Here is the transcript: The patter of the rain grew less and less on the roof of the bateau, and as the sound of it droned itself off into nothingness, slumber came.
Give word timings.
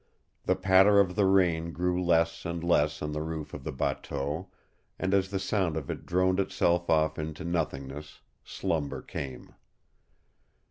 The 0.45 0.55
patter 0.55 0.99
of 0.99 1.15
the 1.15 1.27
rain 1.27 1.71
grew 1.73 2.03
less 2.03 2.43
and 2.43 2.63
less 2.63 3.03
on 3.03 3.11
the 3.11 3.21
roof 3.21 3.53
of 3.53 3.63
the 3.63 3.71
bateau, 3.71 4.49
and 4.97 5.13
as 5.13 5.29
the 5.29 5.37
sound 5.37 5.77
of 5.77 5.91
it 5.91 6.07
droned 6.07 6.39
itself 6.39 6.89
off 6.89 7.19
into 7.19 7.43
nothingness, 7.45 8.21
slumber 8.43 9.03
came. 9.03 9.53